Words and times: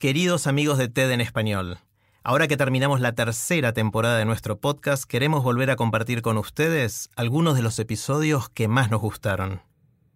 Queridos 0.00 0.46
amigos 0.46 0.78
de 0.78 0.88
TED 0.88 1.10
en 1.10 1.20
español, 1.20 1.78
ahora 2.22 2.48
que 2.48 2.56
terminamos 2.56 3.00
la 3.00 3.12
tercera 3.12 3.74
temporada 3.74 4.16
de 4.16 4.24
nuestro 4.24 4.58
podcast, 4.58 5.04
queremos 5.04 5.44
volver 5.44 5.70
a 5.70 5.76
compartir 5.76 6.22
con 6.22 6.38
ustedes 6.38 7.10
algunos 7.16 7.54
de 7.54 7.60
los 7.60 7.78
episodios 7.78 8.48
que 8.48 8.66
más 8.66 8.90
nos 8.90 9.02
gustaron. 9.02 9.60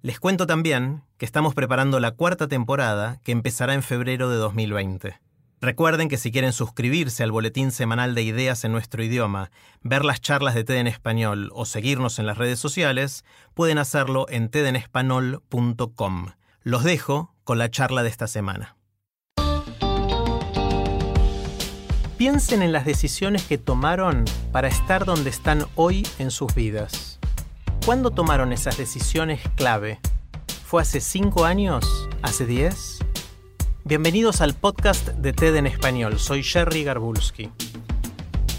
Les 0.00 0.18
cuento 0.18 0.46
también 0.46 1.02
que 1.18 1.26
estamos 1.26 1.54
preparando 1.54 2.00
la 2.00 2.12
cuarta 2.12 2.48
temporada 2.48 3.20
que 3.24 3.32
empezará 3.32 3.74
en 3.74 3.82
febrero 3.82 4.30
de 4.30 4.36
2020. 4.36 5.20
Recuerden 5.60 6.08
que 6.08 6.16
si 6.16 6.32
quieren 6.32 6.54
suscribirse 6.54 7.22
al 7.22 7.30
boletín 7.32 7.70
semanal 7.70 8.14
de 8.14 8.22
ideas 8.22 8.64
en 8.64 8.72
nuestro 8.72 9.04
idioma, 9.04 9.50
ver 9.82 10.06
las 10.06 10.22
charlas 10.22 10.54
de 10.54 10.64
TED 10.64 10.76
en 10.76 10.86
español 10.86 11.50
o 11.52 11.66
seguirnos 11.66 12.18
en 12.18 12.24
las 12.24 12.38
redes 12.38 12.58
sociales, 12.58 13.22
pueden 13.52 13.76
hacerlo 13.76 14.24
en 14.30 14.48
tedenespanol.com. 14.48 16.28
Los 16.62 16.84
dejo 16.84 17.34
con 17.44 17.58
la 17.58 17.70
charla 17.70 18.02
de 18.02 18.08
esta 18.08 18.28
semana. 18.28 18.76
Piensen 22.16 22.62
en 22.62 22.70
las 22.70 22.84
decisiones 22.84 23.42
que 23.42 23.58
tomaron 23.58 24.24
para 24.52 24.68
estar 24.68 25.04
donde 25.04 25.30
están 25.30 25.66
hoy 25.74 26.06
en 26.20 26.30
sus 26.30 26.54
vidas. 26.54 27.18
¿Cuándo 27.84 28.12
tomaron 28.12 28.52
esas 28.52 28.76
decisiones 28.76 29.40
clave? 29.56 29.98
¿Fue 30.64 30.80
hace 30.80 31.00
5 31.00 31.44
años? 31.44 32.08
¿Hace 32.22 32.46
10? 32.46 33.00
Bienvenidos 33.82 34.42
al 34.42 34.54
podcast 34.54 35.08
de 35.08 35.32
TED 35.32 35.56
en 35.56 35.66
español. 35.66 36.20
Soy 36.20 36.44
Jerry 36.44 36.84
Garbulski. 36.84 37.50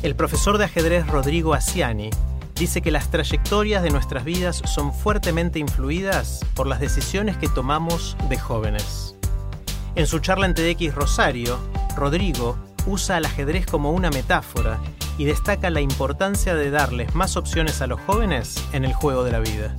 El 0.03 0.17
profesor 0.17 0.57
de 0.57 0.65
ajedrez 0.65 1.07
Rodrigo 1.07 1.53
Asiani 1.53 2.09
dice 2.55 2.81
que 2.81 2.91
las 2.91 3.09
trayectorias 3.09 3.83
de 3.83 3.89
nuestras 3.89 4.25
vidas 4.25 4.63
son 4.65 4.93
fuertemente 4.93 5.59
influidas 5.59 6.41
por 6.55 6.67
las 6.67 6.81
decisiones 6.81 7.37
que 7.37 7.47
tomamos 7.47 8.17
de 8.27 8.37
jóvenes. 8.37 9.15
En 9.95 10.07
su 10.07 10.19
charla 10.19 10.45
en 10.45 10.55
TEDx 10.55 10.93
Rosario, 10.93 11.57
Rodrigo 11.95 12.57
usa 12.87 13.17
al 13.17 13.25
ajedrez 13.25 13.65
como 13.65 13.91
una 13.91 14.09
metáfora 14.09 14.79
y 15.17 15.25
destaca 15.25 15.69
la 15.69 15.81
importancia 15.81 16.55
de 16.55 16.69
darles 16.69 17.15
más 17.15 17.37
opciones 17.37 17.81
a 17.81 17.87
los 17.87 17.99
jóvenes 18.01 18.55
en 18.73 18.85
el 18.85 18.93
juego 18.93 19.23
de 19.23 19.31
la 19.31 19.39
vida. 19.39 19.77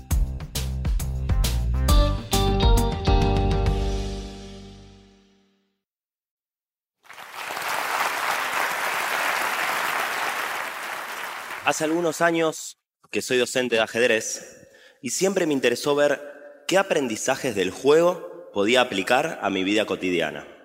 Hace 11.64 11.82
algunos 11.82 12.20
años 12.20 12.78
que 13.10 13.22
soy 13.22 13.38
docente 13.38 13.74
de 13.74 13.82
ajedrez 13.82 14.68
y 15.02 15.10
siempre 15.10 15.46
me 15.46 15.52
interesó 15.52 15.96
ver 15.96 16.64
qué 16.68 16.78
aprendizajes 16.78 17.56
del 17.56 17.72
juego 17.72 18.50
podía 18.52 18.80
aplicar 18.80 19.40
a 19.42 19.50
mi 19.50 19.64
vida 19.64 19.84
cotidiana. 19.84 20.55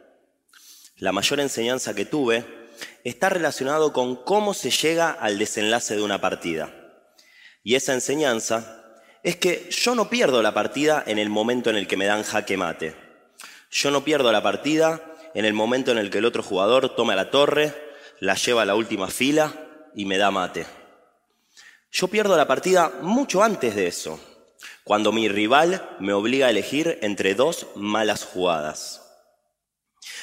La 1.01 1.11
mayor 1.11 1.39
enseñanza 1.39 1.95
que 1.95 2.05
tuve 2.05 2.45
está 3.03 3.27
relacionado 3.29 3.91
con 3.91 4.15
cómo 4.15 4.53
se 4.53 4.69
llega 4.69 5.09
al 5.09 5.39
desenlace 5.39 5.95
de 5.95 6.03
una 6.03 6.21
partida. 6.21 6.69
Y 7.63 7.73
esa 7.73 7.95
enseñanza 7.95 8.99
es 9.23 9.35
que 9.35 9.67
yo 9.71 9.95
no 9.95 10.11
pierdo 10.11 10.43
la 10.43 10.53
partida 10.53 11.03
en 11.07 11.17
el 11.17 11.27
momento 11.27 11.71
en 11.71 11.77
el 11.77 11.87
que 11.87 11.97
me 11.97 12.05
dan 12.05 12.21
jaque 12.21 12.55
mate. 12.55 12.95
Yo 13.71 13.89
no 13.89 14.03
pierdo 14.03 14.31
la 14.31 14.43
partida 14.43 15.01
en 15.33 15.45
el 15.45 15.55
momento 15.55 15.91
en 15.91 15.97
el 15.97 16.11
que 16.11 16.19
el 16.19 16.25
otro 16.25 16.43
jugador 16.43 16.95
toma 16.95 17.15
la 17.15 17.31
torre, 17.31 17.73
la 18.19 18.35
lleva 18.35 18.61
a 18.61 18.65
la 18.65 18.75
última 18.75 19.07
fila 19.07 19.55
y 19.95 20.05
me 20.05 20.19
da 20.19 20.29
mate. 20.29 20.67
Yo 21.91 22.09
pierdo 22.09 22.37
la 22.37 22.45
partida 22.45 22.91
mucho 23.01 23.41
antes 23.41 23.75
de 23.75 23.87
eso, 23.87 24.19
cuando 24.83 25.11
mi 25.11 25.27
rival 25.29 25.97
me 25.99 26.13
obliga 26.13 26.45
a 26.45 26.51
elegir 26.51 26.99
entre 27.01 27.33
dos 27.33 27.65
malas 27.75 28.23
jugadas. 28.23 29.10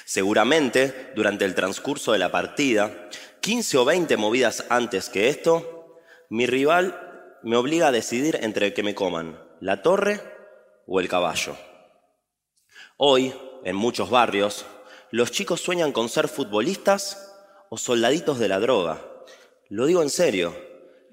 Seguramente, 0.09 1.13
durante 1.15 1.45
el 1.45 1.55
transcurso 1.55 2.13
de 2.13 2.19
la 2.19 2.33
partida, 2.33 3.11
15 3.43 3.77
o 3.77 3.85
20 3.85 4.17
movidas 4.17 4.65
antes 4.71 5.11
que 5.11 5.29
esto, 5.29 6.01
mi 6.31 6.47
rival 6.47 7.39
me 7.43 7.57
obliga 7.57 7.89
a 7.89 7.93
decidir 7.93 8.39
entre 8.41 8.73
que 8.73 8.83
me 8.83 8.95
coman 8.95 9.39
la 9.61 9.83
torre 9.83 10.23
o 10.87 10.99
el 10.99 11.11
caballo. 11.11 11.59
Hoy, 12.97 13.35
en 13.65 13.77
muchos 13.77 14.09
barrios, 14.09 14.65
los 15.11 15.31
chicos 15.31 15.61
sueñan 15.61 15.93
con 15.93 16.09
ser 16.09 16.29
futbolistas 16.29 17.31
o 17.69 17.77
soldaditos 17.77 18.39
de 18.39 18.49
la 18.49 18.61
droga. 18.61 19.03
Lo 19.69 19.85
digo 19.85 20.01
en 20.01 20.09
serio 20.09 20.57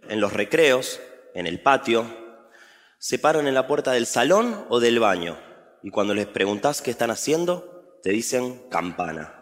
en 0.07 0.21
los 0.21 0.31
recreos, 0.31 1.01
en 1.33 1.47
el 1.47 1.61
patio, 1.61 2.05
se 2.97 3.19
paran 3.19 3.45
en 3.45 3.55
la 3.55 3.67
puerta 3.67 3.91
del 3.91 4.05
salón 4.05 4.65
o 4.69 4.79
del 4.79 5.01
baño 5.01 5.37
y 5.83 5.89
cuando 5.89 6.13
les 6.13 6.27
preguntas 6.27 6.81
qué 6.81 6.91
están 6.91 7.11
haciendo, 7.11 7.74
te 8.05 8.11
dicen 8.11 8.61
campana. 8.69 9.33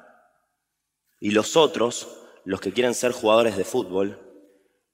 Y 1.20 1.32
los 1.32 1.58
otros, 1.58 2.08
los 2.46 2.62
que 2.62 2.72
quieren 2.72 2.94
ser 2.94 3.12
jugadores 3.12 3.58
de 3.58 3.66
fútbol, 3.66 4.18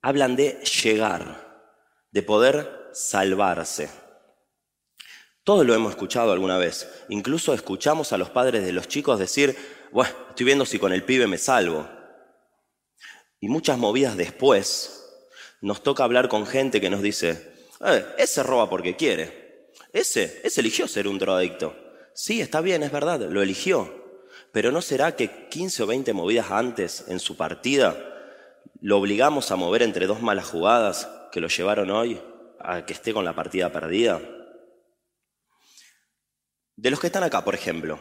hablan 0.02 0.34
de 0.34 0.60
llegar, 0.82 1.70
de 2.10 2.24
poder 2.24 2.88
salvarse. 2.92 3.88
Todos 5.44 5.64
lo 5.64 5.72
hemos 5.72 5.90
escuchado 5.90 6.32
alguna 6.32 6.58
vez. 6.58 7.04
Incluso 7.10 7.54
escuchamos 7.54 8.12
a 8.12 8.18
los 8.18 8.30
padres 8.30 8.64
de 8.64 8.72
los 8.72 8.88
chicos 8.88 9.20
decir, 9.20 9.56
bueno, 9.92 10.12
estoy 10.30 10.46
viendo 10.46 10.66
si 10.66 10.80
con 10.80 10.92
el 10.92 11.04
pibe 11.04 11.28
me 11.28 11.38
salvo. 11.38 11.88
Y 13.38 13.48
muchas 13.48 13.78
movidas 13.78 14.16
después, 14.16 15.00
nos 15.60 15.84
toca 15.84 16.02
hablar 16.02 16.28
con 16.28 16.44
gente 16.44 16.80
que 16.80 16.90
nos 16.90 17.02
dice, 17.02 17.68
eh, 17.86 18.04
ese 18.18 18.42
roba 18.42 18.68
porque 18.68 18.96
quiere. 18.96 19.70
Ese, 19.92 20.40
ese 20.42 20.60
eligió 20.60 20.88
ser 20.88 21.06
un 21.06 21.20
drogadicto. 21.20 21.89
Sí, 22.20 22.42
está 22.42 22.60
bien, 22.60 22.82
es 22.82 22.92
verdad, 22.92 23.18
lo 23.30 23.40
eligió. 23.40 23.90
Pero 24.52 24.70
¿no 24.72 24.82
será 24.82 25.16
que 25.16 25.48
15 25.48 25.84
o 25.84 25.86
20 25.86 26.12
movidas 26.12 26.50
antes 26.50 27.06
en 27.08 27.18
su 27.18 27.34
partida 27.34 27.96
lo 28.82 28.98
obligamos 28.98 29.50
a 29.50 29.56
mover 29.56 29.80
entre 29.80 30.06
dos 30.06 30.20
malas 30.20 30.44
jugadas 30.44 31.08
que 31.32 31.40
lo 31.40 31.48
llevaron 31.48 31.90
hoy 31.90 32.20
a 32.58 32.84
que 32.84 32.92
esté 32.92 33.14
con 33.14 33.24
la 33.24 33.34
partida 33.34 33.72
perdida? 33.72 34.20
De 36.76 36.90
los 36.90 37.00
que 37.00 37.06
están 37.06 37.22
acá, 37.22 37.42
por 37.42 37.54
ejemplo, 37.54 37.98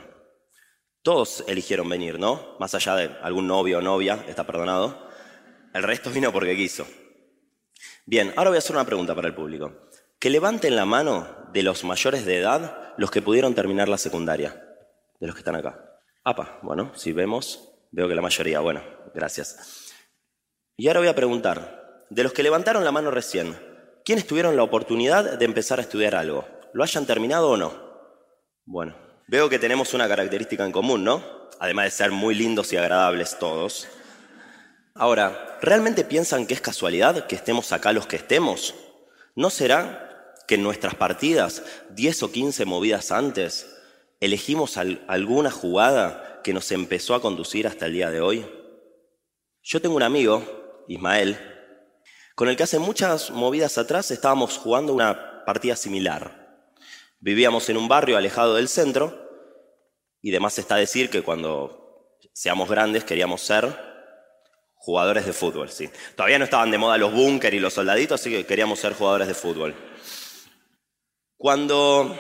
todos 1.02 1.46
eligieron 1.48 1.88
venir, 1.88 2.20
¿no? 2.20 2.58
Más 2.60 2.76
allá 2.76 2.98
de 2.98 3.16
algún 3.22 3.48
novio 3.48 3.78
o 3.78 3.82
novia, 3.82 4.26
está 4.28 4.46
perdonado. 4.46 5.08
El 5.74 5.84
resto 5.84 6.10
vino 6.10 6.34
porque 6.34 6.58
quiso. 6.58 6.86
Bien, 8.06 8.34
ahora 8.36 8.50
voy 8.50 8.58
a 8.58 8.60
hacer 8.60 8.76
una 8.76 8.86
pregunta 8.86 9.16
para 9.16 9.30
el 9.30 9.34
público. 9.34 9.88
Que 10.20 10.30
levanten 10.30 10.76
la 10.76 10.84
mano 10.84 11.39
de 11.52 11.64
los 11.64 11.84
mayores 11.84 12.26
de 12.26 12.38
edad 12.38 12.94
los 12.98 13.12
que 13.12 13.22
pudieron 13.22 13.56
terminar 13.56 13.90
la 13.90 13.98
secundaria, 13.98 14.64
de 15.20 15.28
los 15.28 15.36
que 15.36 15.42
están 15.42 15.56
acá. 15.56 16.00
Apa, 16.24 16.60
bueno, 16.62 16.92
si 16.96 17.12
vemos, 17.12 17.72
veo 17.92 18.08
que 18.08 18.16
la 18.16 18.22
mayoría, 18.22 18.60
bueno, 18.60 18.82
gracias. 19.14 19.94
Y 20.78 20.88
ahora 20.88 21.00
voy 21.00 21.10
a 21.10 21.16
preguntar, 21.16 22.06
de 22.10 22.24
los 22.24 22.34
que 22.34 22.44
levantaron 22.44 22.84
la 22.84 22.92
mano 22.92 23.12
recién, 23.12 23.58
¿quiénes 24.04 24.28
tuvieron 24.28 24.56
la 24.56 24.64
oportunidad 24.64 25.38
de 25.38 25.46
empezar 25.46 25.80
a 25.80 25.84
estudiar 25.84 26.16
algo? 26.16 26.46
¿Lo 26.74 26.84
hayan 26.84 27.06
terminado 27.06 27.52
o 27.52 27.58
no? 27.58 27.74
Bueno, 28.66 28.96
veo 29.28 29.50
que 29.50 29.60
tenemos 29.60 29.94
una 29.94 30.08
característica 30.08 30.66
en 30.66 30.72
común, 30.72 31.04
¿no? 31.04 31.24
Además 31.60 31.86
de 31.86 31.92
ser 31.92 32.12
muy 32.12 32.36
lindos 32.36 32.72
y 32.74 32.78
agradables 32.78 33.38
todos. 33.40 33.88
Ahora, 34.96 35.58
¿realmente 35.62 36.04
piensan 36.04 36.46
que 36.46 36.54
es 36.54 36.62
casualidad 36.62 37.28
que 37.28 37.36
estemos 37.36 37.72
acá 37.72 37.94
los 37.94 38.08
que 38.08 38.18
estemos? 38.18 38.76
¿No 39.36 39.50
será 39.50 40.09
que 40.50 40.56
en 40.56 40.64
nuestras 40.64 40.96
partidas, 40.96 41.62
10 41.92 42.24
o 42.24 42.32
15 42.32 42.66
movidas 42.66 43.12
antes, 43.12 43.72
elegimos 44.20 44.78
alguna 44.78 45.52
jugada 45.52 46.42
que 46.44 46.54
nos 46.54 46.72
empezó 46.72 47.14
a 47.14 47.22
conducir 47.22 47.68
hasta 47.68 47.86
el 47.86 47.94
día 47.94 48.10
de 48.10 48.20
hoy? 48.20 48.48
Yo 49.62 49.80
tengo 49.80 49.96
un 49.96 50.02
amigo, 50.02 50.84
Ismael, 50.88 51.38
con 52.34 52.50
el 52.50 52.58
que 52.58 52.64
hace 52.64 52.80
muchas 52.80 53.30
movidas 53.30 53.78
atrás 53.78 54.10
estábamos 54.10 54.58
jugando 54.58 54.92
una 54.92 55.46
partida 55.46 55.76
similar. 55.76 56.74
Vivíamos 57.20 57.70
en 57.70 57.78
un 57.78 57.88
barrio 57.88 58.18
alejado 58.18 58.56
del 58.56 58.70
centro 58.70 59.30
y 60.20 60.32
demás 60.32 60.58
está 60.58 60.78
decir 60.78 61.12
que 61.12 61.22
cuando 61.22 62.18
seamos 62.34 62.68
grandes 62.68 63.04
queríamos 63.04 63.42
ser 63.42 63.90
Jugadores 64.82 65.26
de 65.26 65.34
fútbol, 65.34 65.70
sí. 65.70 65.90
Todavía 66.16 66.40
no 66.40 66.46
estaban 66.46 66.72
de 66.72 66.78
moda 66.78 66.98
los 66.98 67.14
búnker 67.14 67.54
y 67.54 67.60
los 67.60 67.74
soldaditos, 67.74 68.22
así 68.22 68.32
que 68.32 68.46
queríamos 68.46 68.80
ser 68.80 68.94
jugadores 68.94 69.28
de 69.28 69.34
fútbol. 69.34 69.76
Cuando 71.40 72.18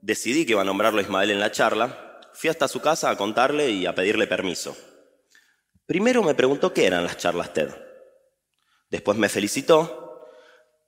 decidí 0.00 0.46
que 0.46 0.52
iba 0.52 0.62
a 0.62 0.64
nombrarlo 0.64 1.02
Ismael 1.02 1.30
en 1.30 1.40
la 1.40 1.50
charla, 1.50 2.22
fui 2.32 2.48
hasta 2.48 2.68
su 2.68 2.80
casa 2.80 3.10
a 3.10 3.18
contarle 3.18 3.68
y 3.68 3.84
a 3.84 3.94
pedirle 3.94 4.26
permiso. 4.26 4.74
Primero 5.84 6.22
me 6.22 6.34
preguntó 6.34 6.72
qué 6.72 6.86
eran 6.86 7.04
las 7.04 7.18
charlas 7.18 7.52
TED. 7.52 7.68
Después 8.88 9.18
me 9.18 9.28
felicitó 9.28 10.26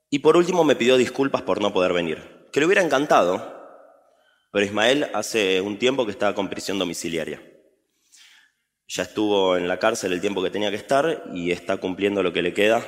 y 0.09 0.17
por 0.17 0.35
último 0.35 0.63
me 0.63 0.75
pidió 0.75 0.97
disculpas 0.97 1.43
por 1.43 1.61
no 1.61 1.71
poder 1.71 1.93
venir, 1.93 2.47
que 2.51 2.59
le 2.59 2.65
hubiera 2.65 2.81
encantado, 2.81 3.37
pero 4.51 4.65
Ismael 4.65 5.11
hace 5.13 5.61
un 5.61 5.77
tiempo 5.77 6.07
que 6.07 6.13
estaba 6.13 6.33
con 6.33 6.49
prisión 6.49 6.79
domiciliaria. 6.79 7.39
Ya 8.87 9.03
estuvo 9.03 9.55
en 9.57 9.67
la 9.67 9.77
cárcel 9.77 10.11
el 10.11 10.21
tiempo 10.21 10.41
que 10.41 10.49
tenía 10.49 10.71
que 10.71 10.77
estar 10.77 11.25
y 11.35 11.51
está 11.51 11.77
cumpliendo 11.77 12.23
lo 12.23 12.33
que 12.33 12.41
le 12.41 12.55
queda 12.55 12.83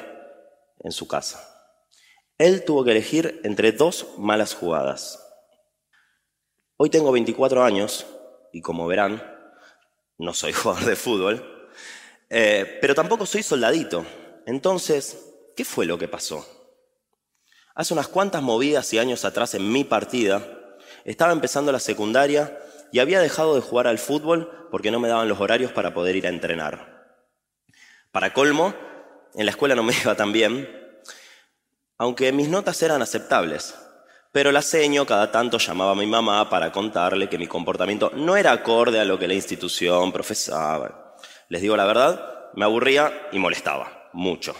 en 0.79 0.91
su 0.91 1.07
casa. 1.07 1.58
Él 2.39 2.63
tuvo 2.63 2.86
que 2.86 2.91
elegir 2.91 3.41
entre 3.44 3.74
dos 3.74 4.07
malas 4.18 4.56
jugadas. 4.56 5.19
Hoy 6.77 6.89
tengo 6.89 7.12
24 7.12 7.65
años 7.65 8.06
y 8.53 8.62
como 8.62 8.88
verán, 8.88 9.21
no 10.18 10.33
soy 10.33 10.53
jugador 10.53 10.86
de 10.86 10.95
fútbol, 10.95 11.69
eh, 12.30 12.77
pero 12.80 12.95
tampoco 12.95 13.25
soy 13.25 13.44
soldadito. 13.44 14.06
Entonces, 14.45 15.33
¿qué 15.57 15.65
fue 15.65 15.86
lo 15.86 15.97
que 15.97 16.07
pasó? 16.07 16.47
Hace 17.75 17.94
unas 17.94 18.07
cuantas 18.07 18.42
movidas 18.42 18.94
y 18.94 19.00
años 19.00 19.25
atrás 19.25 19.53
en 19.53 19.69
mi 19.69 19.83
partida, 19.83 20.42
estaba 21.03 21.33
empezando 21.33 21.74
la 21.74 21.80
secundaria 21.80 22.57
y 22.94 23.00
había 23.00 23.19
dejado 23.19 23.53
de 23.56 23.62
jugar 23.62 23.85
al 23.85 24.00
fútbol 24.00 24.68
porque 24.71 24.92
no 24.92 25.01
me 25.01 25.09
daban 25.09 25.27
los 25.27 25.42
horarios 25.42 25.74
para 25.74 25.94
poder 25.94 26.15
ir 26.15 26.25
a 26.25 26.30
entrenar. 26.30 27.18
Para 28.13 28.33
colmo, 28.33 28.74
en 29.35 29.45
la 29.45 29.51
escuela 29.51 29.75
no 29.75 29.83
me 29.83 29.94
iba 30.01 30.15
tan 30.15 30.31
bien, 30.31 30.78
aunque 31.99 32.31
mis 32.31 32.47
notas 32.47 32.81
eran 32.81 33.01
aceptables. 33.03 33.75
Pero 34.31 34.51
la 34.51 34.61
seño 34.61 35.05
cada 35.05 35.31
tanto 35.31 35.57
llamaba 35.57 35.91
a 35.91 35.95
mi 35.95 36.07
mamá 36.07 36.49
para 36.49 36.71
contarle 36.71 37.29
que 37.29 37.37
mi 37.37 37.45
comportamiento 37.45 38.11
no 38.15 38.37
era 38.37 38.51
acorde 38.51 38.99
a 38.99 39.05
lo 39.05 39.19
que 39.19 39.27
la 39.27 39.33
institución 39.33 40.11
profesaba. 40.11 41.17
Les 41.49 41.61
digo 41.61 41.75
la 41.75 41.85
verdad, 41.85 42.51
me 42.55 42.65
aburría 42.65 43.27
y 43.31 43.39
molestaba, 43.39 44.09
mucho. 44.13 44.55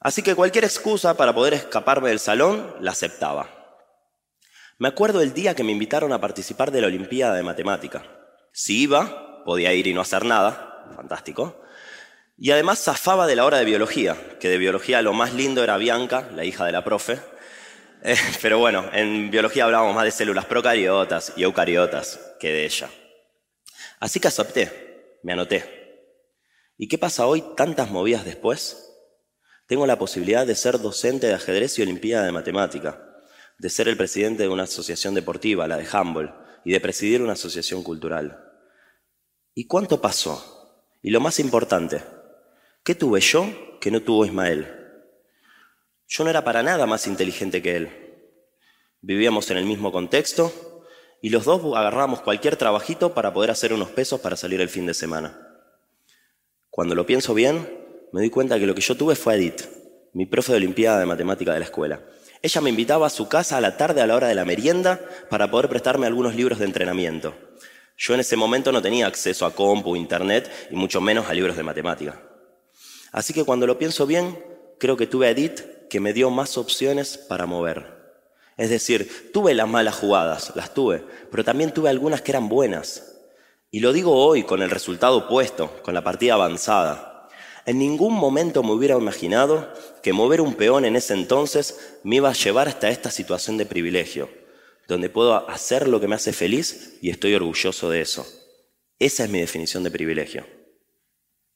Así 0.00 0.22
que 0.22 0.34
cualquier 0.34 0.64
excusa 0.64 1.14
para 1.14 1.34
poder 1.34 1.52
escaparme 1.52 2.08
del 2.08 2.20
salón 2.20 2.74
la 2.80 2.92
aceptaba. 2.92 3.48
Me 4.78 4.88
acuerdo 4.88 5.20
el 5.20 5.34
día 5.34 5.54
que 5.54 5.64
me 5.64 5.72
invitaron 5.72 6.12
a 6.12 6.20
participar 6.20 6.70
de 6.70 6.80
la 6.80 6.86
Olimpiada 6.86 7.34
de 7.34 7.42
Matemática. 7.42 8.02
Si 8.52 8.82
iba, 8.82 9.44
podía 9.44 9.74
ir 9.74 9.86
y 9.88 9.92
no 9.92 10.00
hacer 10.00 10.24
nada, 10.24 10.86
fantástico. 10.96 11.60
Y 12.42 12.52
además 12.52 12.82
zafaba 12.82 13.26
de 13.26 13.36
la 13.36 13.44
hora 13.44 13.58
de 13.58 13.66
biología, 13.66 14.16
que 14.40 14.48
de 14.48 14.56
biología 14.56 15.02
lo 15.02 15.12
más 15.12 15.34
lindo 15.34 15.62
era 15.62 15.76
Bianca, 15.76 16.30
la 16.34 16.46
hija 16.46 16.64
de 16.64 16.72
la 16.72 16.82
profe. 16.82 17.20
Eh, 18.02 18.16
pero 18.40 18.58
bueno, 18.58 18.88
en 18.94 19.30
biología 19.30 19.66
hablábamos 19.66 19.94
más 19.94 20.04
de 20.04 20.10
células 20.10 20.46
procariotas 20.46 21.34
y 21.36 21.42
eucariotas 21.42 22.18
que 22.40 22.50
de 22.50 22.64
ella. 22.64 22.88
Así 24.00 24.20
que 24.20 24.28
acepté, 24.28 25.18
me 25.22 25.34
anoté. 25.34 26.08
¿Y 26.78 26.88
qué 26.88 26.96
pasa 26.96 27.26
hoy, 27.26 27.44
tantas 27.58 27.90
movidas 27.90 28.24
después? 28.24 28.90
Tengo 29.66 29.86
la 29.86 29.98
posibilidad 29.98 30.46
de 30.46 30.54
ser 30.54 30.78
docente 30.78 31.26
de 31.26 31.34
ajedrez 31.34 31.78
y 31.78 31.82
olimpiada 31.82 32.24
de 32.24 32.32
matemática, 32.32 33.06
de 33.58 33.68
ser 33.68 33.86
el 33.86 33.98
presidente 33.98 34.44
de 34.44 34.48
una 34.48 34.62
asociación 34.62 35.12
deportiva, 35.12 35.68
la 35.68 35.76
de 35.76 35.86
Humboldt, 35.86 36.32
y 36.64 36.72
de 36.72 36.80
presidir 36.80 37.20
una 37.20 37.34
asociación 37.34 37.82
cultural. 37.82 38.42
¿Y 39.54 39.66
cuánto 39.66 40.00
pasó? 40.00 40.88
Y 41.02 41.10
lo 41.10 41.20
más 41.20 41.38
importante, 41.38 42.02
¿qué 42.90 42.96
tuve 42.96 43.20
yo 43.20 43.46
que 43.80 43.92
no 43.92 44.02
tuvo 44.02 44.26
Ismael? 44.26 44.66
Yo 46.08 46.24
no 46.24 46.30
era 46.30 46.42
para 46.42 46.64
nada 46.64 46.86
más 46.86 47.06
inteligente 47.06 47.62
que 47.62 47.76
él. 47.76 47.88
Vivíamos 49.00 49.48
en 49.52 49.58
el 49.58 49.64
mismo 49.64 49.92
contexto 49.92 50.82
y 51.22 51.28
los 51.28 51.44
dos 51.44 51.62
agarrábamos 51.76 52.20
cualquier 52.20 52.56
trabajito 52.56 53.14
para 53.14 53.32
poder 53.32 53.52
hacer 53.52 53.72
unos 53.72 53.90
pesos 53.90 54.18
para 54.18 54.34
salir 54.34 54.60
el 54.60 54.68
fin 54.68 54.86
de 54.86 54.94
semana. 54.94 55.38
Cuando 56.68 56.96
lo 56.96 57.06
pienso 57.06 57.32
bien, 57.32 57.58
me 58.12 58.22
doy 58.22 58.30
cuenta 58.30 58.58
que 58.58 58.66
lo 58.66 58.74
que 58.74 58.80
yo 58.80 58.96
tuve 58.96 59.14
fue 59.14 59.36
Edith, 59.36 59.68
mi 60.12 60.26
profe 60.26 60.50
de 60.50 60.56
Olimpiada 60.58 60.98
de 60.98 61.06
Matemática 61.06 61.52
de 61.52 61.60
la 61.60 61.66
escuela. 61.66 62.02
Ella 62.42 62.60
me 62.60 62.70
invitaba 62.70 63.06
a 63.06 63.10
su 63.10 63.28
casa 63.28 63.56
a 63.56 63.60
la 63.60 63.76
tarde 63.76 64.00
a 64.00 64.06
la 64.08 64.16
hora 64.16 64.26
de 64.26 64.34
la 64.34 64.44
merienda 64.44 65.00
para 65.30 65.48
poder 65.48 65.68
prestarme 65.68 66.08
algunos 66.08 66.34
libros 66.34 66.58
de 66.58 66.64
entrenamiento. 66.64 67.36
Yo 67.96 68.14
en 68.14 68.20
ese 68.20 68.34
momento 68.34 68.72
no 68.72 68.82
tenía 68.82 69.06
acceso 69.06 69.46
a 69.46 69.54
compu, 69.54 69.94
internet 69.94 70.50
y 70.72 70.74
mucho 70.74 71.00
menos 71.00 71.28
a 71.28 71.34
libros 71.34 71.56
de 71.56 71.62
matemática. 71.62 72.29
Así 73.12 73.32
que 73.32 73.44
cuando 73.44 73.66
lo 73.66 73.78
pienso 73.78 74.06
bien, 74.06 74.42
creo 74.78 74.96
que 74.96 75.06
tuve 75.06 75.26
a 75.26 75.30
Edith 75.30 75.88
que 75.88 76.00
me 76.00 76.12
dio 76.12 76.30
más 76.30 76.56
opciones 76.56 77.18
para 77.18 77.46
mover. 77.46 78.00
Es 78.56 78.70
decir, 78.70 79.30
tuve 79.32 79.54
las 79.54 79.68
malas 79.68 79.96
jugadas, 79.96 80.52
las 80.54 80.74
tuve, 80.74 81.02
pero 81.30 81.44
también 81.44 81.72
tuve 81.72 81.88
algunas 81.88 82.22
que 82.22 82.32
eran 82.32 82.48
buenas. 82.48 83.16
Y 83.70 83.80
lo 83.80 83.92
digo 83.92 84.14
hoy 84.14 84.42
con 84.42 84.62
el 84.62 84.70
resultado 84.70 85.16
opuesto, 85.16 85.82
con 85.82 85.94
la 85.94 86.04
partida 86.04 86.34
avanzada. 86.34 87.28
En 87.66 87.78
ningún 87.78 88.14
momento 88.14 88.62
me 88.62 88.72
hubiera 88.72 88.96
imaginado 88.96 89.72
que 90.02 90.12
mover 90.12 90.40
un 90.40 90.54
peón 90.54 90.84
en 90.84 90.96
ese 90.96 91.14
entonces 91.14 91.98
me 92.02 92.16
iba 92.16 92.28
a 92.28 92.34
llevar 92.34 92.68
hasta 92.68 92.90
esta 92.90 93.10
situación 93.10 93.56
de 93.56 93.66
privilegio, 93.66 94.28
donde 94.88 95.08
puedo 95.08 95.48
hacer 95.48 95.88
lo 95.88 96.00
que 96.00 96.08
me 96.08 96.16
hace 96.16 96.32
feliz 96.32 96.98
y 97.00 97.10
estoy 97.10 97.34
orgulloso 97.34 97.90
de 97.90 98.00
eso. 98.00 98.26
Esa 98.98 99.24
es 99.24 99.30
mi 99.30 99.40
definición 99.40 99.84
de 99.84 99.90
privilegio. 99.90 100.46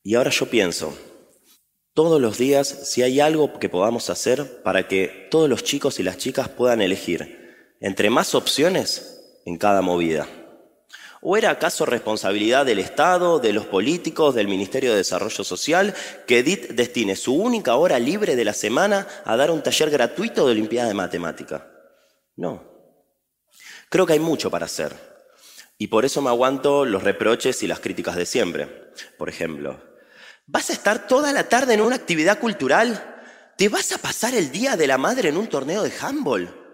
Y 0.03 0.15
ahora 0.15 0.31
yo 0.31 0.47
pienso, 0.47 0.97
todos 1.95 2.21
los 2.21 2.39
días, 2.39 2.67
si 2.67 3.03
hay 3.03 3.21
algo 3.21 3.59
que 3.59 3.69
podamos 3.69 4.11
hacer 4.11 4.63
para 4.63 4.89
que 4.89 5.29
todos 5.31 5.49
los 5.49 5.63
chicos 5.63 6.01
y 6.01 6.03
las 6.03 6.19
chicas 6.19 6.49
puedan 6.49 6.83
elegir 6.83 7.77
entre 7.81 8.11
más 8.11 8.35
opciones 8.35 9.41
en 9.47 9.57
cada 9.59 9.81
movida. 9.81 10.27
¿O 11.23 11.37
era 11.37 11.51
acaso 11.51 11.87
responsabilidad 11.87 12.67
del 12.67 12.81
Estado, 12.81 13.39
de 13.39 13.53
los 13.53 13.65
políticos, 13.65 14.35
del 14.35 14.49
Ministerio 14.49 14.91
de 14.91 14.99
Desarrollo 14.99 15.45
Social, 15.45 15.95
que 16.27 16.41
Edith 16.41 16.73
destine 16.73 17.17
su 17.17 17.35
única 17.35 17.77
hora 17.77 17.99
libre 17.99 18.37
de 18.37 18.45
la 18.45 18.53
semana 18.53 19.07
a 19.25 19.37
dar 19.37 19.51
un 19.51 19.63
taller 19.63 19.89
gratuito 19.89 20.45
de 20.45 20.53
Olimpiada 20.53 20.89
de 20.89 20.95
Matemática? 20.95 21.71
No. 22.37 22.63
Creo 23.89 24.05
que 24.05 24.15
hay 24.15 24.19
mucho 24.19 24.51
para 24.51 24.67
hacer. 24.67 24.93
Y 25.79 25.87
por 25.87 26.05
eso 26.05 26.21
me 26.21 26.29
aguanto 26.29 26.85
los 26.85 27.03
reproches 27.03 27.63
y 27.63 27.69
las 27.69 27.81
críticas 27.81 28.17
de 28.17 28.27
siempre. 28.27 28.93
Por 29.17 29.29
ejemplo, 29.29 29.81
¿vas 30.47 30.71
a 30.71 30.73
estar 30.73 31.07
toda 31.07 31.33
la 31.33 31.49
tarde 31.49 31.75
en 31.75 31.81
una 31.81 31.97
actividad 31.97 32.39
cultural? 32.39 33.11
¿Te 33.57 33.69
vas 33.69 33.93
a 33.93 33.99
pasar 33.99 34.35
el 34.35 34.51
Día 34.51 34.77
de 34.77 34.87
la 34.87 34.99
Madre 34.99 35.29
en 35.29 35.37
un 35.37 35.49
torneo 35.49 35.83
de 35.83 35.93
handball? 36.01 36.65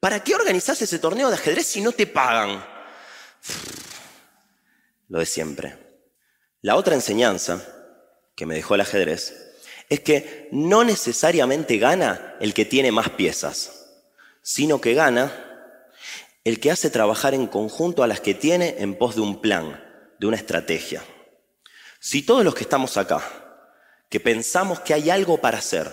¿Para 0.00 0.22
qué 0.22 0.34
organizás 0.34 0.82
ese 0.82 0.98
torneo 0.98 1.28
de 1.28 1.34
ajedrez 1.34 1.66
si 1.66 1.80
no 1.80 1.92
te 1.92 2.06
pagan? 2.06 2.64
Lo 5.08 5.18
de 5.18 5.26
siempre. 5.26 5.76
La 6.60 6.76
otra 6.76 6.94
enseñanza 6.94 7.60
que 8.34 8.46
me 8.46 8.54
dejó 8.54 8.74
el 8.74 8.80
ajedrez 8.80 9.52
es 9.88 10.00
que 10.00 10.48
no 10.52 10.84
necesariamente 10.84 11.76
gana 11.78 12.36
el 12.40 12.54
que 12.54 12.64
tiene 12.64 12.92
más 12.92 13.10
piezas, 13.10 13.90
sino 14.42 14.80
que 14.80 14.94
gana 14.94 15.32
el 16.44 16.60
que 16.60 16.70
hace 16.70 16.90
trabajar 16.90 17.34
en 17.34 17.46
conjunto 17.46 18.02
a 18.02 18.06
las 18.06 18.20
que 18.20 18.34
tiene 18.34 18.76
en 18.78 18.96
pos 18.96 19.14
de 19.14 19.20
un 19.20 19.40
plan, 19.40 19.80
de 20.18 20.26
una 20.26 20.36
estrategia. 20.36 21.02
Si 22.04 22.24
todos 22.24 22.44
los 22.44 22.56
que 22.56 22.64
estamos 22.64 22.96
acá, 22.96 23.22
que 24.10 24.18
pensamos 24.18 24.80
que 24.80 24.92
hay 24.92 25.08
algo 25.08 25.40
para 25.40 25.58
hacer, 25.58 25.88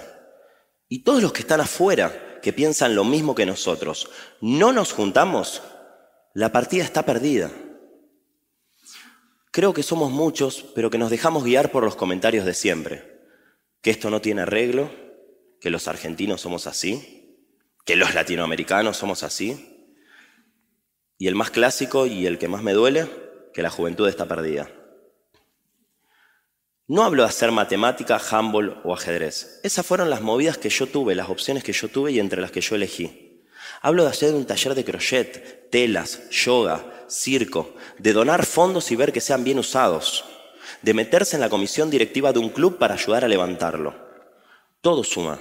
y 0.88 1.04
todos 1.04 1.22
los 1.22 1.32
que 1.32 1.42
están 1.42 1.62
afuera, 1.62 2.40
que 2.42 2.52
piensan 2.52 2.96
lo 2.96 3.04
mismo 3.04 3.36
que 3.36 3.46
nosotros, 3.46 4.10
no 4.42 4.74
nos 4.74 4.92
juntamos, 4.92 5.62
la 6.34 6.52
partida 6.52 6.84
está 6.84 7.04
perdida. 7.06 7.52
Creo 9.52 9.72
que 9.72 9.84
somos 9.84 10.10
muchos, 10.10 10.66
pero 10.74 10.90
que 10.90 10.98
nos 10.98 11.12
dejamos 11.12 11.44
guiar 11.44 11.72
por 11.72 11.84
los 11.84 11.96
comentarios 11.96 12.44
de 12.44 12.56
siempre. 12.56 13.22
Que 13.84 13.92
esto 13.92 14.10
no 14.10 14.20
tiene 14.20 14.42
arreglo, 14.42 14.90
que 15.62 15.70
los 15.70 15.88
argentinos 15.88 16.42
somos 16.42 16.66
así, 16.66 17.38
que 17.86 17.96
los 17.96 18.16
latinoamericanos 18.16 18.98
somos 18.98 19.22
así. 19.22 19.96
Y 21.20 21.28
el 21.28 21.36
más 21.36 21.52
clásico 21.52 22.08
y 22.08 22.26
el 22.26 22.40
que 22.40 22.48
más 22.48 22.64
me 22.64 22.74
duele, 22.74 23.08
que 23.54 23.62
la 23.62 23.70
juventud 23.70 24.10
está 24.10 24.28
perdida. 24.28 24.72
No 26.90 27.04
hablo 27.04 27.22
de 27.22 27.30
hacer 27.30 27.52
matemática, 27.52 28.20
handball 28.32 28.82
o 28.84 28.96
ajedrez. 28.96 29.60
Esas 29.62 29.86
fueron 29.86 30.10
las 30.10 30.22
movidas 30.22 30.58
que 30.58 30.72
yo 30.72 30.88
tuve, 30.88 31.14
las 31.14 31.30
opciones 31.30 31.64
que 31.64 31.72
yo 31.72 31.88
tuve 31.88 32.12
y 32.12 32.20
entre 32.20 32.42
las 32.42 32.50
que 32.50 32.62
yo 32.62 32.76
elegí. 32.76 33.46
Hablo 33.84 34.06
de 34.06 34.10
hacer 34.10 34.34
un 34.34 34.46
taller 34.46 34.74
de 34.74 34.84
crochet, 34.84 35.70
telas, 35.70 36.28
yoga, 36.32 37.06
circo, 37.08 37.76
de 38.00 38.12
donar 38.12 38.44
fondos 38.44 38.90
y 38.90 38.96
ver 38.96 39.14
que 39.14 39.22
sean 39.22 39.44
bien 39.44 39.60
usados, 39.60 40.26
de 40.82 40.96
meterse 40.96 41.36
en 41.36 41.42
la 41.42 41.50
comisión 41.50 41.92
directiva 41.92 42.34
de 42.34 42.40
un 42.40 42.50
club 42.50 42.80
para 42.80 42.96
ayudar 42.96 43.24
a 43.24 43.28
levantarlo. 43.28 43.94
Todo 44.82 45.04
suma, 45.04 45.40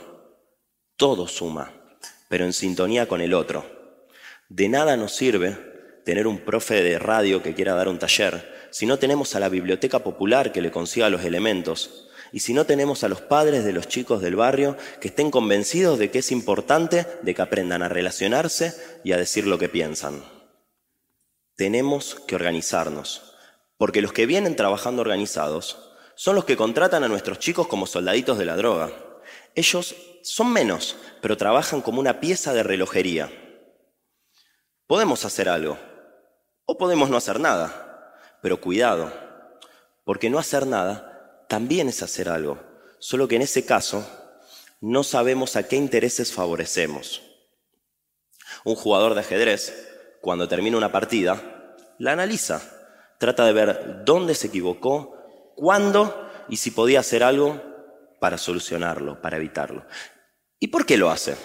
todo 0.99 1.27
suma, 1.27 1.73
pero 2.29 2.45
en 2.45 2.53
sintonía 2.53 3.09
con 3.09 3.23
el 3.23 3.33
otro. 3.33 3.65
De 4.51 4.69
nada 4.69 4.99
nos 4.99 5.17
sirve 5.17 5.57
tener 6.05 6.27
un 6.27 6.41
profe 6.41 6.83
de 6.83 6.99
radio 6.99 7.43
que 7.43 7.55
quiera 7.55 7.75
dar 7.75 7.89
un 7.89 7.99
taller 7.99 8.58
si 8.71 8.87
no 8.87 8.99
tenemos 8.99 9.35
a 9.35 9.41
la 9.41 9.49
biblioteca 9.49 10.01
popular 10.01 10.53
que 10.53 10.63
le 10.63 10.71
consiga 10.71 11.11
los 11.11 11.25
elementos 11.25 12.09
y 12.33 12.41
si 12.41 12.53
no 12.53 12.67
tenemos 12.67 13.05
a 13.05 13.09
los 13.09 13.21
padres 13.21 13.65
de 13.65 13.73
los 13.73 13.89
chicos 13.89 14.21
del 14.21 14.37
barrio 14.37 14.77
que 15.01 15.09
estén 15.09 15.31
convencidos 15.31 15.99
de 15.99 16.11
que 16.11 16.19
es 16.19 16.31
importante 16.31 17.07
de 17.23 17.35
que 17.35 17.43
aprendan 17.43 17.83
a 17.83 17.89
relacionarse 17.89 18.75
y 19.05 19.13
a 19.13 19.17
decir 19.17 19.47
lo 19.47 19.59
que 19.59 19.69
piensan. 19.69 20.23
Tenemos 21.57 22.17
que 22.27 22.35
organizarnos, 22.35 23.35
porque 23.77 24.03
los 24.03 24.13
que 24.13 24.27
vienen 24.27 24.57
trabajando 24.57 25.03
organizados 25.03 25.93
son 26.15 26.35
los 26.35 26.45
que 26.45 26.57
contratan 26.57 27.05
a 27.05 27.09
nuestros 27.09 27.39
chicos 27.39 27.67
como 27.69 27.87
soldaditos 27.87 28.39
de 28.39 28.45
la 28.45 28.57
droga. 28.57 28.93
Ellos 29.55 29.95
son 30.23 30.53
menos, 30.53 30.97
pero 31.23 31.37
trabajan 31.37 31.81
como 31.81 32.01
una 32.01 32.21
pieza 32.21 32.53
de 32.53 32.63
relojería. 32.63 33.31
Podemos 34.87 35.25
hacer 35.25 35.49
algo, 35.49 35.79
o 36.65 36.77
podemos 36.77 37.11
no 37.11 37.17
hacer 37.17 37.41
nada, 37.41 37.88
pero 38.43 38.61
cuidado, 38.61 39.13
porque 40.05 40.31
no 40.31 40.39
hacer 40.39 40.67
nada 40.67 41.45
también 41.49 41.89
es 41.89 42.03
hacer 42.03 42.29
algo, 42.29 42.59
solo 42.99 43.29
que 43.29 43.37
en 43.37 43.43
ese 43.43 43.65
caso 43.65 44.07
no 44.81 45.03
sabemos 45.03 45.57
a 45.57 45.67
qué 45.67 45.77
intereses 45.77 46.33
favorecemos. 46.33 47.23
Un 48.65 48.75
jugador 48.75 49.15
de 49.15 49.21
ajedrez, 49.21 50.19
cuando 50.21 50.49
termina 50.49 50.77
una 50.77 50.93
partida, 50.93 51.77
la 51.99 52.13
analiza, 52.13 52.61
trata 53.19 53.45
de 53.45 53.53
ver 53.53 54.03
dónde 54.05 54.35
se 54.35 54.49
equivocó, 54.49 55.53
cuándo 55.57 56.29
y 56.49 56.57
si 56.57 56.71
podía 56.71 57.01
hacer 57.01 57.23
algo 57.23 57.61
para 58.21 58.39
solucionarlo, 58.39 59.21
para 59.21 59.37
evitarlo. 59.37 59.85
¿Y 60.61 60.69
por 60.69 60.87
qué 60.87 60.97
lo 60.97 61.11
hace? 61.11 61.37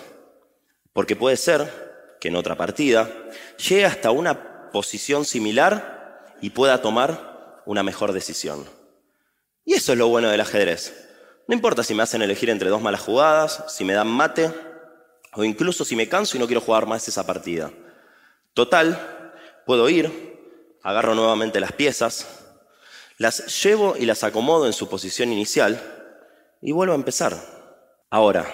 Porque 0.91 1.15
puede 1.15 1.37
ser 1.37 2.17
que 2.19 2.29
en 2.29 2.35
otra 2.35 2.55
partida 2.55 3.09
llegue 3.57 3.85
hasta 3.85 4.11
una 4.11 4.69
posición 4.71 5.25
similar 5.25 5.93
y 6.41 6.51
pueda 6.51 6.81
tomar 6.81 7.61
una 7.65 7.83
mejor 7.83 8.13
decisión. 8.13 8.65
Y 9.65 9.73
eso 9.73 9.93
es 9.93 9.97
lo 9.97 10.07
bueno 10.07 10.29
del 10.29 10.41
ajedrez. 10.41 11.09
No 11.47 11.55
importa 11.55 11.83
si 11.83 11.93
me 11.93 12.03
hacen 12.03 12.21
elegir 12.21 12.49
entre 12.49 12.69
dos 12.69 12.81
malas 12.81 13.01
jugadas, 13.01 13.63
si 13.67 13.83
me 13.83 13.93
dan 13.93 14.07
mate, 14.07 14.51
o 15.35 15.43
incluso 15.43 15.83
si 15.85 15.95
me 15.95 16.07
canso 16.07 16.37
y 16.37 16.39
no 16.39 16.47
quiero 16.47 16.61
jugar 16.61 16.85
más 16.85 17.07
esa 17.07 17.25
partida. 17.25 17.71
Total, 18.53 19.33
puedo 19.65 19.89
ir, 19.89 20.77
agarro 20.83 21.15
nuevamente 21.15 21.59
las 21.59 21.71
piezas, 21.71 22.27
las 23.17 23.63
llevo 23.63 23.95
y 23.97 24.05
las 24.05 24.23
acomodo 24.23 24.65
en 24.67 24.73
su 24.73 24.87
posición 24.89 25.31
inicial 25.31 25.81
y 26.61 26.71
vuelvo 26.71 26.93
a 26.93 26.97
empezar. 26.97 27.35
Ahora, 28.09 28.45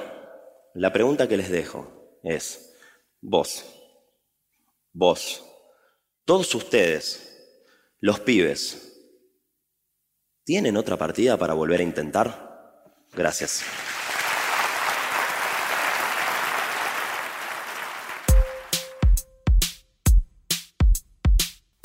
la 0.74 0.94
pregunta 0.94 1.28
que 1.28 1.38
les 1.38 1.50
dejo 1.50 2.20
es, 2.24 2.74
vos, 3.22 3.66
vos, 4.94 5.44
todos 6.26 6.54
ustedes, 6.56 7.29
los 8.02 8.20
pibes, 8.22 8.94
¿tienen 10.46 10.78
otra 10.78 10.98
partida 10.98 11.38
para 11.38 11.54
volver 11.54 11.82
a 11.82 11.84
intentar? 11.84 12.50
Gracias. 13.14 13.64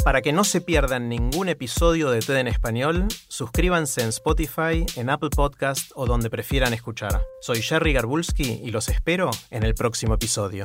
Para 0.05 0.21
que 0.21 0.35
no 0.35 0.45
se 0.45 0.61
pierdan 0.61 1.09
ningún 1.09 1.49
episodio 1.49 2.11
de 2.11 2.21
TED 2.21 2.37
en 2.37 2.47
español, 2.47 3.09
suscríbanse 3.29 4.03
en 4.03 4.11
Spotify, 4.11 4.85
en 4.97 5.09
Apple 5.09 5.31
Podcast 5.35 5.91
o 5.95 6.05
donde 6.05 6.29
prefieran 6.29 6.75
escuchar. 6.75 7.23
Soy 7.41 7.63
Jerry 7.63 7.95
Garbulski 7.95 8.61
y 8.63 8.71
los 8.71 8.91
espero 8.91 9.31
en 9.51 9.63
el 9.63 9.75
próximo 9.75 10.15
episodio. 10.15 10.65